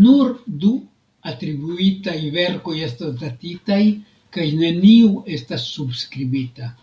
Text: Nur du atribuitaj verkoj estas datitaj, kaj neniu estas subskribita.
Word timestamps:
Nur 0.00 0.32
du 0.64 0.72
atribuitaj 1.32 2.18
verkoj 2.36 2.76
estas 2.90 3.18
datitaj, 3.26 3.82
kaj 4.38 4.48
neniu 4.62 5.12
estas 5.40 5.68
subskribita. 5.74 6.74